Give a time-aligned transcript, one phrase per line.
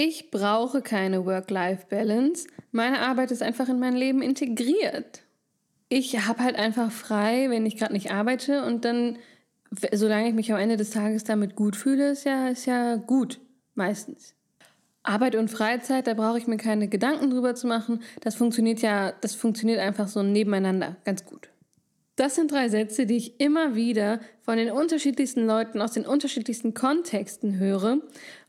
[0.00, 2.46] Ich brauche keine Work-Life-Balance.
[2.70, 5.24] Meine Arbeit ist einfach in mein Leben integriert.
[5.88, 9.18] Ich habe halt einfach frei, wenn ich gerade nicht arbeite und dann,
[9.90, 13.40] solange ich mich am Ende des Tages damit gut fühle, ist ja, ist ja gut,
[13.74, 14.36] meistens.
[15.02, 18.00] Arbeit und Freizeit, da brauche ich mir keine Gedanken drüber zu machen.
[18.20, 21.48] Das funktioniert ja, das funktioniert einfach so nebeneinander ganz gut.
[22.14, 26.72] Das sind drei Sätze, die ich immer wieder von den unterschiedlichsten Leuten aus den unterschiedlichsten
[26.72, 27.98] Kontexten höre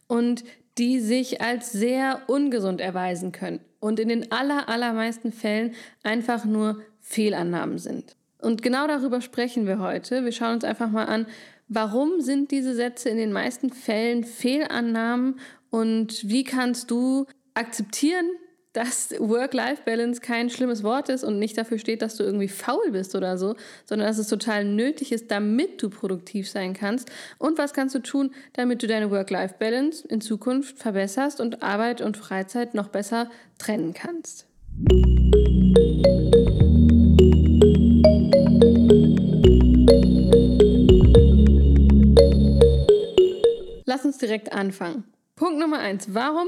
[0.08, 0.44] und
[0.80, 6.82] die sich als sehr ungesund erweisen können und in den aller, allermeisten Fällen einfach nur
[7.02, 8.16] Fehlannahmen sind.
[8.42, 10.24] Und genau darüber sprechen wir heute.
[10.24, 11.28] Wir schauen uns einfach mal an,
[11.68, 15.40] warum sind diese Sätze in den meisten Fällen Fehlannahmen
[15.70, 18.30] und wie kannst du akzeptieren,
[18.80, 23.14] dass Work-Life-Balance kein schlimmes Wort ist und nicht dafür steht, dass du irgendwie faul bist
[23.14, 27.12] oder so, sondern dass es total nötig ist, damit du produktiv sein kannst.
[27.40, 32.16] Und was kannst du tun, damit du deine Work-Life-Balance in Zukunft verbesserst und Arbeit und
[32.16, 34.48] Freizeit noch besser trennen kannst.
[43.86, 45.04] Lass uns direkt anfangen.
[45.36, 46.14] Punkt Nummer eins.
[46.14, 46.48] Warum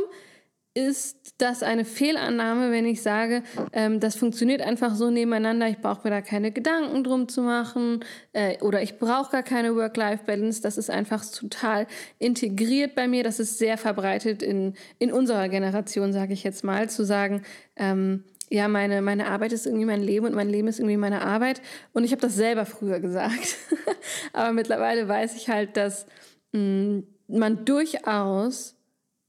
[0.74, 6.02] ist das eine Fehlannahme, wenn ich sage, ähm, das funktioniert einfach so nebeneinander, ich brauche
[6.06, 10.78] mir da keine Gedanken drum zu machen äh, oder ich brauche gar keine Work-Life-Balance, das
[10.78, 11.88] ist einfach total
[12.20, 16.90] integriert bei mir, das ist sehr verbreitet in, in unserer Generation, sage ich jetzt mal,
[16.90, 17.42] zu sagen,
[17.76, 21.22] ähm, ja, meine, meine Arbeit ist irgendwie mein Leben und mein Leben ist irgendwie meine
[21.22, 21.62] Arbeit.
[21.94, 23.56] Und ich habe das selber früher gesagt.
[24.34, 26.06] Aber mittlerweile weiß ich halt, dass
[26.52, 28.76] mh, mm, man durchaus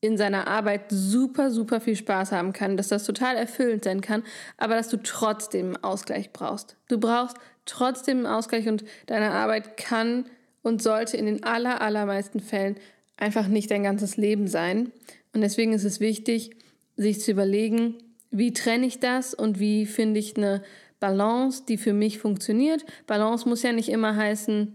[0.03, 4.25] in seiner Arbeit super, super viel Spaß haben kann, dass das total erfüllend sein kann,
[4.58, 6.77] aber dass du trotzdem einen Ausgleich brauchst.
[6.89, 10.27] Du brauchst trotzdem einen Ausgleich und deine Arbeit kann
[10.62, 12.77] und sollte in den aller, allermeisten Fällen
[13.17, 14.91] einfach nicht dein ganzes Leben sein.
[15.34, 16.50] Und deswegen ist es wichtig,
[16.97, 17.95] sich zu überlegen,
[18.33, 20.62] wie trenne ich das und wie finde ich eine
[20.98, 22.84] Balance, die für mich funktioniert.
[23.06, 24.74] Balance muss ja nicht immer heißen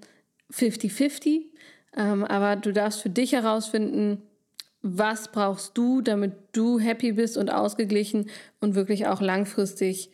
[0.54, 1.48] 50-50,
[1.98, 4.22] ähm, aber du darfst für dich herausfinden,
[4.82, 8.30] was brauchst du, damit du happy bist und ausgeglichen
[8.60, 10.12] und wirklich auch langfristig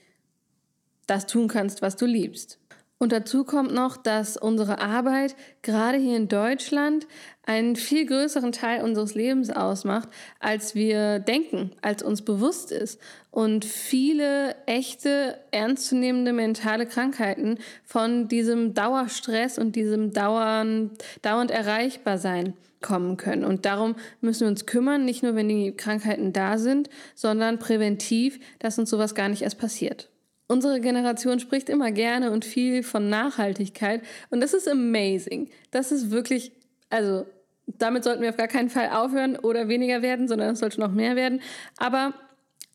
[1.07, 2.59] das tun kannst, was du liebst.
[3.03, 7.05] Und dazu kommt noch, dass unsere Arbeit gerade hier in Deutschland
[7.45, 10.07] einen viel größeren Teil unseres Lebens ausmacht,
[10.39, 13.01] als wir denken, als uns bewusst ist.
[13.29, 20.91] Und viele echte, ernstzunehmende mentale Krankheiten von diesem Dauerstress und diesem dauernd,
[21.23, 23.43] dauernd erreichbar sein kommen können.
[23.43, 28.39] Und darum müssen wir uns kümmern, nicht nur wenn die Krankheiten da sind, sondern präventiv,
[28.59, 30.07] dass uns sowas gar nicht erst passiert.
[30.53, 35.49] Unsere Generation spricht immer gerne und viel von Nachhaltigkeit und das ist amazing.
[35.71, 36.51] Das ist wirklich,
[36.91, 37.25] also
[37.65, 40.91] damit sollten wir auf gar keinen Fall aufhören oder weniger werden, sondern es sollte noch
[40.91, 41.41] mehr werden.
[41.77, 42.13] Aber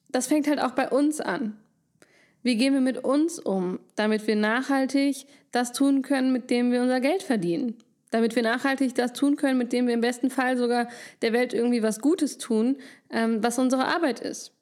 [0.09, 1.57] das fängt halt auch bei uns an.
[2.43, 6.83] Wie gehen wir mit uns um, damit wir nachhaltig das tun können, mit dem wir
[6.83, 7.77] unser Geld verdienen?
[8.11, 10.89] damit wir nachhaltig das tun können, mit dem wir im besten Fall sogar
[11.21, 12.79] der Welt irgendwie was Gutes tun,
[13.11, 14.58] ähm, was unsere Arbeit ist.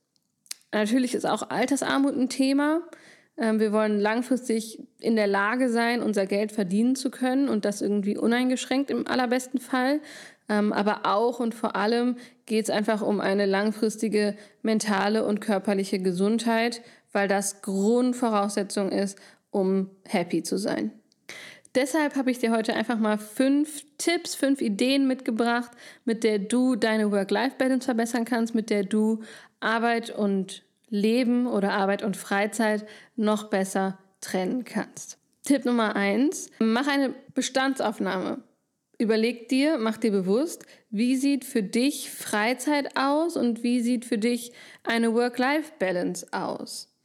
[0.73, 2.83] Natürlich ist auch Altersarmut ein Thema.
[3.37, 7.83] Ähm, wir wollen langfristig in der Lage sein, unser Geld verdienen zu können und das
[7.83, 10.01] irgendwie uneingeschränkt im allerbesten Fall.
[10.49, 12.17] Ähm, aber auch und vor allem
[12.47, 19.19] geht es einfach um eine langfristige mentale und körperliche Gesundheit, weil das Grundvoraussetzung ist,
[19.51, 20.93] um happy zu sein.
[21.77, 25.71] Deshalb habe ich dir heute einfach mal fünf Tipps, fünf Ideen mitgebracht,
[26.07, 29.23] mit der du deine Work-Life-Balance verbessern kannst, mit der du
[29.61, 35.19] Arbeit und Leben oder Arbeit und Freizeit noch besser trennen kannst.
[35.45, 38.43] Tipp Nummer eins: Mach eine Bestandsaufnahme.
[38.99, 44.17] Überleg dir, mach dir bewusst, wie sieht für dich Freizeit aus und wie sieht für
[44.17, 46.96] dich eine Work-Life-Balance aus.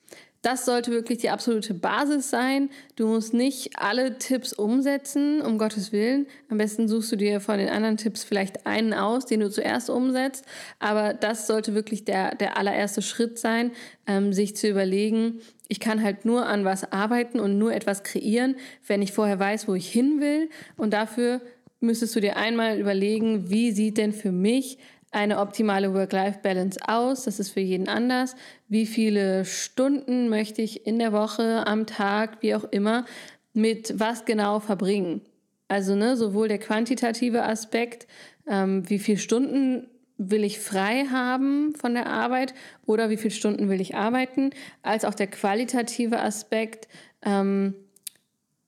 [0.41, 2.71] Das sollte wirklich die absolute Basis sein.
[2.95, 6.25] Du musst nicht alle Tipps umsetzen, um Gottes Willen.
[6.49, 9.91] Am besten suchst du dir von den anderen Tipps vielleicht einen aus, den du zuerst
[9.91, 10.45] umsetzt.
[10.79, 13.71] Aber das sollte wirklich der, der allererste Schritt sein,
[14.07, 18.55] ähm, sich zu überlegen, ich kann halt nur an was arbeiten und nur etwas kreieren,
[18.87, 20.49] wenn ich vorher weiß, wo ich hin will.
[20.75, 21.39] Und dafür
[21.79, 24.79] müsstest du dir einmal überlegen, wie sieht denn für mich
[25.11, 27.25] eine optimale Work-Life-Balance aus?
[27.25, 28.35] Das ist für jeden anders.
[28.67, 33.05] Wie viele Stunden möchte ich in der Woche, am Tag, wie auch immer,
[33.53, 35.21] mit was genau verbringen?
[35.67, 38.07] Also ne, sowohl der quantitative Aspekt,
[38.47, 39.87] ähm, wie viele Stunden
[40.17, 42.53] will ich frei haben von der Arbeit
[42.85, 44.51] oder wie viele Stunden will ich arbeiten,
[44.83, 46.87] als auch der qualitative Aspekt,
[47.23, 47.73] ähm,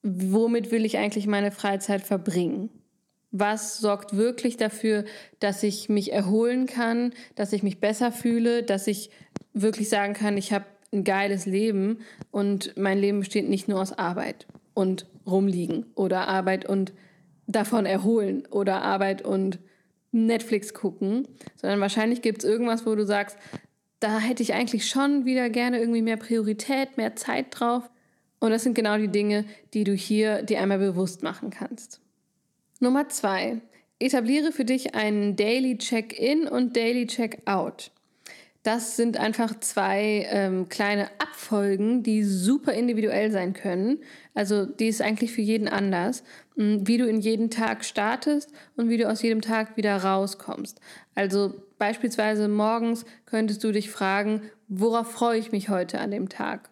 [0.01, 2.69] womit will ich eigentlich meine Freizeit verbringen.
[3.35, 5.05] Was sorgt wirklich dafür,
[5.39, 9.09] dass ich mich erholen kann, dass ich mich besser fühle, dass ich
[9.53, 11.99] wirklich sagen kann, ich habe ein geiles Leben
[12.29, 14.45] und mein Leben besteht nicht nur aus Arbeit
[14.75, 16.93] und rumliegen oder Arbeit und
[17.47, 19.57] davon erholen oder Arbeit und
[20.11, 23.37] Netflix gucken, sondern wahrscheinlich gibt es irgendwas, wo du sagst,
[23.99, 27.89] da hätte ich eigentlich schon wieder gerne irgendwie mehr Priorität, mehr Zeit drauf.
[28.39, 32.02] Und das sind genau die Dinge, die du hier dir einmal bewusst machen kannst.
[32.83, 33.61] Nummer zwei,
[33.97, 37.91] etabliere für dich einen Daily Check-in und Daily Check-out.
[38.61, 43.99] Das sind einfach zwei ähm, kleine Abfolgen, die super individuell sein können.
[44.33, 46.23] Also die ist eigentlich für jeden anders,
[46.55, 50.81] hm, wie du in jeden Tag startest und wie du aus jedem Tag wieder rauskommst.
[51.15, 56.69] Also beispielsweise morgens könntest du dich fragen, worauf freue ich mich heute an dem Tag?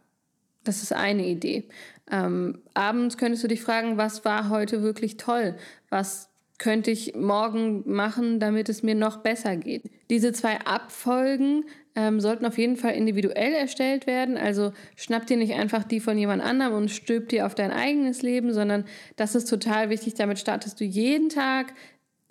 [0.64, 1.70] Das ist eine Idee.
[2.12, 5.56] Ähm, abends könntest du dich fragen, was war heute wirklich toll?
[5.90, 9.84] Was könnte ich morgen machen, damit es mir noch besser geht?
[10.10, 11.64] Diese zwei Abfolgen
[11.96, 14.38] ähm, sollten auf jeden Fall individuell erstellt werden.
[14.38, 18.22] Also schnapp dir nicht einfach die von jemand anderem und stülp dir auf dein eigenes
[18.22, 18.86] Leben, sondern
[19.16, 20.14] das ist total wichtig.
[20.14, 21.74] Damit startest du jeden Tag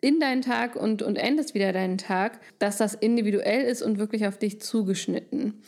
[0.00, 4.26] in deinen Tag und, und endest wieder deinen Tag, dass das individuell ist und wirklich
[4.26, 5.62] auf dich zugeschnitten.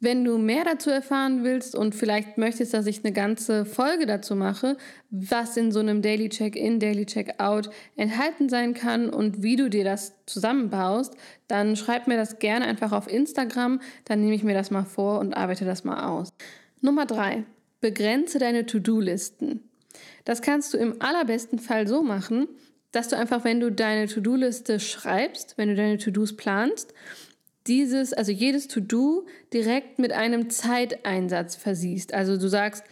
[0.00, 4.36] Wenn du mehr dazu erfahren willst und vielleicht möchtest, dass ich eine ganze Folge dazu
[4.36, 4.76] mache,
[5.10, 9.82] was in so einem Daily Check-in, Daily Check-out enthalten sein kann und wie du dir
[9.82, 11.16] das zusammenbaust,
[11.48, 15.18] dann schreib mir das gerne einfach auf Instagram, dann nehme ich mir das mal vor
[15.18, 16.32] und arbeite das mal aus.
[16.80, 17.44] Nummer drei:
[17.80, 19.68] Begrenze deine To-Do-Listen.
[20.24, 22.46] Das kannst du im allerbesten Fall so machen,
[22.92, 26.94] dass du einfach, wenn du deine To-Do-Liste schreibst, wenn du deine To-Dos planst,
[27.68, 32.14] dieses, also jedes To-Do direkt mit einem Zeiteinsatz versiehst.
[32.14, 32.84] Also du sagst,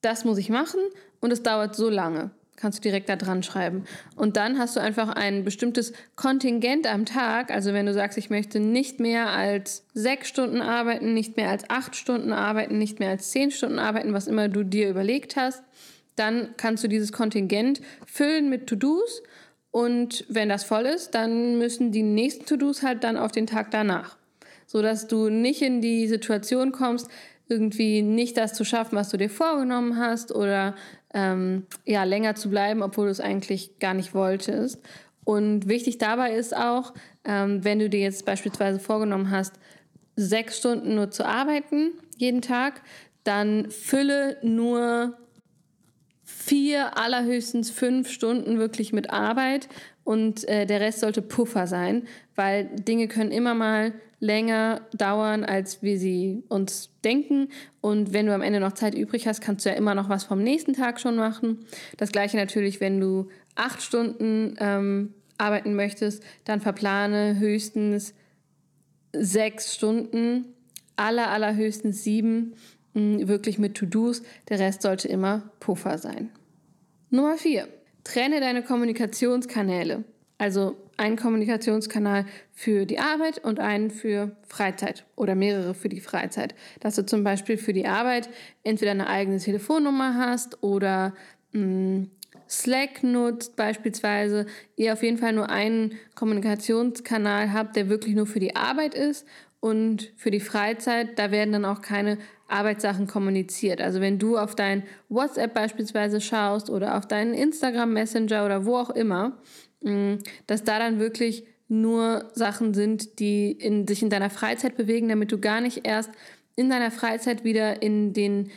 [0.00, 0.80] das muss ich machen
[1.20, 2.30] und es dauert so lange.
[2.56, 3.84] Kannst du direkt da dran schreiben.
[4.16, 7.50] Und dann hast du einfach ein bestimmtes Kontingent am Tag.
[7.50, 11.68] Also wenn du sagst, ich möchte nicht mehr als sechs Stunden arbeiten, nicht mehr als
[11.68, 15.62] acht Stunden arbeiten, nicht mehr als zehn Stunden arbeiten, was immer du dir überlegt hast,
[16.14, 19.22] dann kannst du dieses Kontingent füllen mit To-Dos
[19.76, 23.70] und wenn das voll ist, dann müssen die nächsten To-Dos halt dann auf den Tag
[23.70, 24.16] danach.
[24.66, 27.10] So dass du nicht in die Situation kommst,
[27.46, 30.74] irgendwie nicht das zu schaffen, was du dir vorgenommen hast oder
[31.12, 34.80] ähm, ja, länger zu bleiben, obwohl du es eigentlich gar nicht wolltest.
[35.24, 36.94] Und wichtig dabei ist auch,
[37.26, 39.56] ähm, wenn du dir jetzt beispielsweise vorgenommen hast,
[40.14, 42.80] sechs Stunden nur zu arbeiten jeden Tag,
[43.24, 45.18] dann fülle nur
[46.26, 49.68] vier, allerhöchstens fünf Stunden wirklich mit Arbeit
[50.02, 52.02] und äh, der Rest sollte Puffer sein,
[52.34, 57.48] weil Dinge können immer mal länger dauern, als wir sie uns denken.
[57.80, 60.24] Und wenn du am Ende noch Zeit übrig hast, kannst du ja immer noch was
[60.24, 61.64] vom nächsten Tag schon machen.
[61.96, 68.14] Das gleiche natürlich, wenn du acht Stunden ähm, arbeiten möchtest, dann verplane höchstens
[69.12, 70.46] sechs Stunden,
[70.96, 72.54] aller, allerhöchstens sieben
[72.96, 74.22] wirklich mit To-Dos.
[74.48, 76.30] Der Rest sollte immer Puffer sein.
[77.10, 77.68] Nummer 4.
[78.04, 80.04] Trenne deine Kommunikationskanäle.
[80.38, 86.54] Also einen Kommunikationskanal für die Arbeit und einen für Freizeit oder mehrere für die Freizeit.
[86.80, 88.28] Dass du zum Beispiel für die Arbeit
[88.64, 91.14] entweder eine eigene Telefonnummer hast oder
[91.52, 92.10] mh, mm,
[92.48, 94.46] Slack nutzt beispielsweise,
[94.76, 99.26] ihr auf jeden Fall nur einen Kommunikationskanal habt, der wirklich nur für die Arbeit ist
[99.58, 102.18] und für die Freizeit, da werden dann auch keine
[102.48, 103.80] Arbeitssachen kommuniziert.
[103.80, 108.76] Also wenn du auf dein WhatsApp beispielsweise schaust oder auf deinen Instagram Messenger oder wo
[108.76, 109.38] auch immer,
[109.82, 110.14] mm,
[110.46, 115.32] dass da dann wirklich nur Sachen sind, die in, sich in deiner Freizeit bewegen, damit
[115.32, 116.10] du gar nicht erst
[116.54, 118.50] in deiner Freizeit wieder in den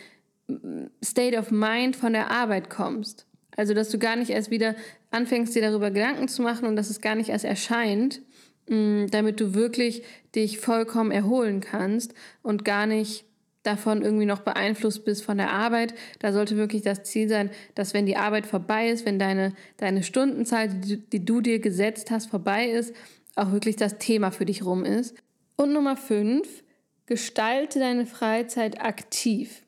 [0.47, 3.25] mm, State of Mind von der Arbeit kommst.
[3.55, 4.75] Also dass du gar nicht erst wieder
[5.11, 8.21] anfängst, dir darüber Gedanken zu machen und dass es gar nicht erst erscheint,
[8.69, 10.03] mm, damit du wirklich
[10.35, 13.25] dich vollkommen erholen kannst und gar nicht
[13.69, 15.93] davon irgendwie noch beeinflusst bist von der Arbeit.
[16.19, 20.03] Da sollte wirklich das Ziel sein, dass wenn die Arbeit vorbei ist, wenn deine, deine
[20.03, 22.93] Stundenzahl, die, die du dir gesetzt hast, vorbei ist,
[23.35, 25.15] auch wirklich das Thema für dich rum ist.
[25.55, 26.63] Und Nummer fünf,
[27.05, 29.63] gestalte deine Freizeit aktiv.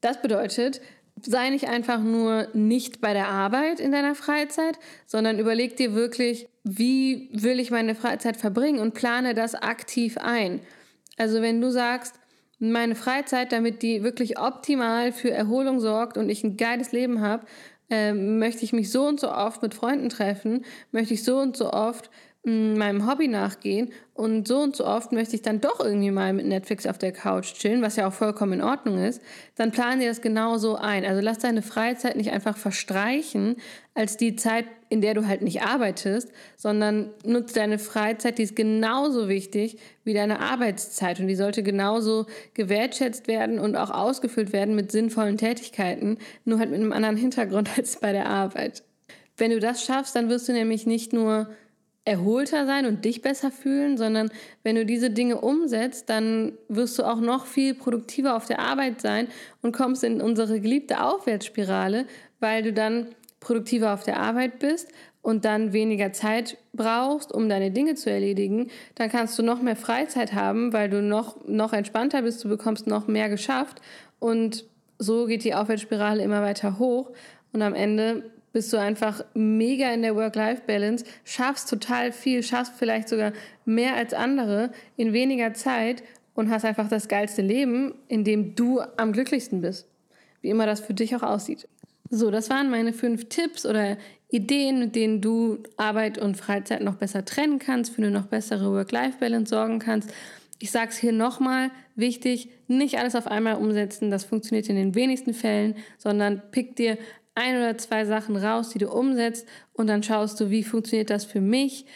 [0.00, 0.80] Das bedeutet,
[1.22, 6.48] sei nicht einfach nur nicht bei der Arbeit in deiner Freizeit, sondern überleg dir wirklich,
[6.64, 10.60] wie will ich meine Freizeit verbringen und plane das aktiv ein.
[11.16, 12.14] Also wenn du sagst,
[12.58, 17.46] meine Freizeit, damit die wirklich optimal für Erholung sorgt und ich ein geiles Leben habe,
[17.90, 21.56] äh, möchte ich mich so und so oft mit Freunden treffen, möchte ich so und
[21.56, 22.10] so oft
[22.48, 26.46] meinem Hobby nachgehen und so und so oft möchte ich dann doch irgendwie mal mit
[26.46, 29.22] Netflix auf der Couch chillen, was ja auch vollkommen in Ordnung ist,
[29.54, 31.04] dann plan dir das genauso ein.
[31.04, 33.56] Also lass deine Freizeit nicht einfach verstreichen
[33.94, 38.56] als die Zeit, in der du halt nicht arbeitest, sondern nutze deine Freizeit, die ist
[38.56, 44.74] genauso wichtig wie deine Arbeitszeit und die sollte genauso gewertschätzt werden und auch ausgefüllt werden
[44.74, 48.82] mit sinnvollen Tätigkeiten, nur halt mit einem anderen Hintergrund als bei der Arbeit.
[49.36, 51.48] Wenn du das schaffst, dann wirst du nämlich nicht nur
[52.08, 54.30] erholter sein und dich besser fühlen, sondern
[54.62, 59.00] wenn du diese Dinge umsetzt, dann wirst du auch noch viel produktiver auf der Arbeit
[59.00, 59.28] sein
[59.62, 62.06] und kommst in unsere geliebte Aufwärtsspirale,
[62.40, 63.08] weil du dann
[63.40, 64.88] produktiver auf der Arbeit bist
[65.22, 69.76] und dann weniger Zeit brauchst, um deine Dinge zu erledigen, dann kannst du noch mehr
[69.76, 73.82] Freizeit haben, weil du noch, noch entspannter bist, du bekommst noch mehr geschafft.
[74.18, 74.64] Und
[74.98, 77.10] so geht die Aufwärtsspirale immer weiter hoch.
[77.52, 83.08] Und am Ende bist du einfach mega in der Work-Life-Balance, schaffst total viel, schaffst vielleicht
[83.08, 83.32] sogar
[83.64, 86.02] mehr als andere in weniger Zeit
[86.34, 89.88] und hast einfach das geilste Leben, in dem du am glücklichsten bist.
[90.40, 91.68] Wie immer das für dich auch aussieht.
[92.10, 93.98] So, das waren meine fünf Tipps oder
[94.30, 98.70] Ideen, mit denen du Arbeit und Freizeit noch besser trennen kannst, für eine noch bessere
[98.72, 100.10] Work-Life-Balance sorgen kannst.
[100.58, 104.94] Ich sage es hier nochmal, wichtig, nicht alles auf einmal umsetzen, das funktioniert in den
[104.94, 106.98] wenigsten Fällen, sondern pick dir
[107.38, 111.24] ein oder zwei Sachen raus, die du umsetzt und dann schaust du, wie funktioniert das
[111.24, 111.86] für mich.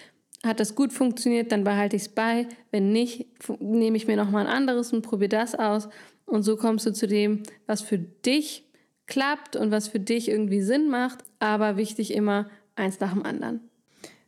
[0.44, 2.46] Hat das gut funktioniert, dann behalte ich es bei.
[2.70, 3.26] Wenn nicht,
[3.60, 5.88] nehme ich mir nochmal ein anderes und probiere das aus.
[6.24, 8.64] Und so kommst du zu dem, was für dich
[9.06, 11.18] klappt und was für dich irgendwie Sinn macht.
[11.38, 13.60] Aber wichtig immer eins nach dem anderen.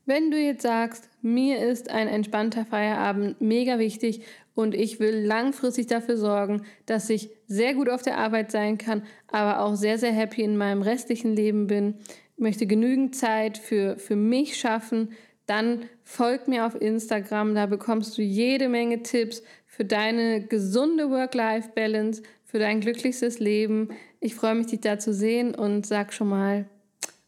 [0.07, 4.23] Wenn du jetzt sagst, mir ist ein entspannter Feierabend mega wichtig
[4.55, 9.03] und ich will langfristig dafür sorgen, dass ich sehr gut auf der Arbeit sein kann,
[9.29, 11.95] aber auch sehr, sehr happy in meinem restlichen Leben bin,
[12.37, 15.11] möchte genügend Zeit für, für mich schaffen,
[15.47, 22.23] dann folg mir auf Instagram, da bekommst du jede Menge Tipps für deine gesunde Work-Life-Balance,
[22.45, 23.89] für dein glücklichstes Leben.
[24.21, 26.67] Ich freue mich, dich da zu sehen und sag schon mal,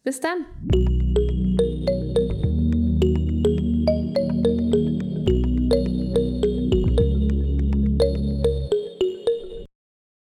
[0.03, 0.96] bis dann.